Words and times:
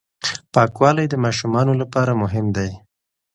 پاکوالی 0.53 1.05
د 1.09 1.15
ماشومانو 1.25 1.73
لپاره 1.81 2.19
مهم 2.23 2.45
دی. 2.57 2.71